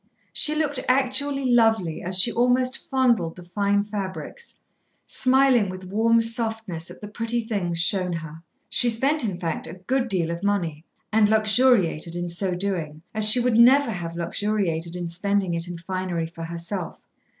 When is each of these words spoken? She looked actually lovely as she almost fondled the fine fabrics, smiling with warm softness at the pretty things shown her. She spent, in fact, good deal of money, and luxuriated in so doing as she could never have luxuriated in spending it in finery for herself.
She 0.33 0.55
looked 0.55 0.79
actually 0.89 1.45
lovely 1.45 2.01
as 2.01 2.19
she 2.19 2.31
almost 2.31 2.89
fondled 2.89 3.35
the 3.35 3.43
fine 3.43 3.83
fabrics, 3.83 4.63
smiling 5.05 5.69
with 5.69 5.85
warm 5.85 6.21
softness 6.21 6.89
at 6.89 7.01
the 7.01 7.07
pretty 7.07 7.39
things 7.41 7.79
shown 7.79 8.11
her. 8.13 8.41
She 8.67 8.89
spent, 8.89 9.23
in 9.23 9.37
fact, 9.37 9.67
good 9.85 10.07
deal 10.07 10.31
of 10.31 10.41
money, 10.41 10.85
and 11.13 11.29
luxuriated 11.29 12.15
in 12.15 12.29
so 12.29 12.55
doing 12.55 13.03
as 13.13 13.29
she 13.29 13.43
could 13.43 13.59
never 13.59 13.91
have 13.91 14.15
luxuriated 14.15 14.95
in 14.95 15.07
spending 15.07 15.53
it 15.53 15.67
in 15.67 15.77
finery 15.77 16.25
for 16.25 16.45
herself. 16.45 17.05